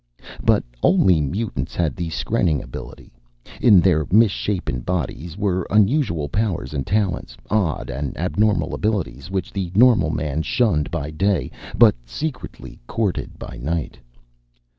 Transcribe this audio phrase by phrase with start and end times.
[0.43, 3.13] But only mutants had the skrenning ability.
[3.61, 9.71] In their misshapen bodies were unusual powers and talents, odd and abnormal abilities which the
[9.75, 13.99] normal man shunned by day but secretly courted by night.